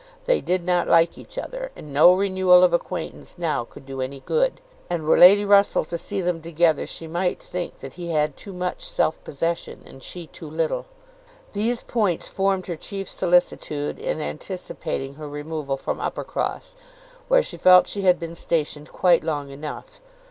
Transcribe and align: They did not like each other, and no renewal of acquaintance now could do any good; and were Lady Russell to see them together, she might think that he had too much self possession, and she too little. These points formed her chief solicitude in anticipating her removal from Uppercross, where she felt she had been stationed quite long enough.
They 0.25 0.41
did 0.41 0.65
not 0.65 0.87
like 0.87 1.15
each 1.15 1.37
other, 1.37 1.71
and 1.75 1.93
no 1.93 2.11
renewal 2.15 2.63
of 2.63 2.73
acquaintance 2.73 3.37
now 3.37 3.65
could 3.65 3.85
do 3.85 4.01
any 4.01 4.21
good; 4.21 4.59
and 4.89 5.03
were 5.03 5.15
Lady 5.15 5.45
Russell 5.45 5.85
to 5.85 5.95
see 5.95 6.21
them 6.21 6.41
together, 6.41 6.87
she 6.87 7.05
might 7.05 7.39
think 7.39 7.77
that 7.81 7.93
he 7.93 8.09
had 8.09 8.35
too 8.35 8.51
much 8.51 8.81
self 8.83 9.23
possession, 9.23 9.83
and 9.85 10.01
she 10.01 10.25
too 10.25 10.49
little. 10.49 10.87
These 11.53 11.83
points 11.83 12.27
formed 12.27 12.65
her 12.65 12.75
chief 12.75 13.07
solicitude 13.07 13.99
in 13.99 14.21
anticipating 14.21 15.13
her 15.21 15.29
removal 15.29 15.77
from 15.77 15.99
Uppercross, 15.99 16.75
where 17.27 17.43
she 17.43 17.55
felt 17.55 17.85
she 17.85 18.01
had 18.01 18.17
been 18.19 18.33
stationed 18.33 18.89
quite 18.91 19.23
long 19.23 19.51
enough. 19.51 20.01